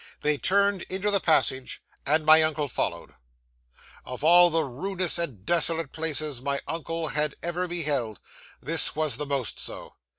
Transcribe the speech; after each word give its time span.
They 0.21 0.39
turned 0.39 0.81
into 0.89 1.11
the 1.11 1.19
passage, 1.19 1.83
and 2.07 2.25
my 2.25 2.41
uncle 2.41 2.67
followed. 2.67 3.13
'Of 4.03 4.23
all 4.23 4.49
the 4.49 4.63
ruinous 4.63 5.19
and 5.19 5.45
desolate 5.45 5.91
places 5.91 6.41
my 6.41 6.59
uncle 6.67 7.09
had 7.09 7.35
ever 7.43 7.67
beheld, 7.67 8.19
this 8.59 8.95
was 8.95 9.17
the 9.17 9.27
most 9.27 9.59
so. 9.59 9.93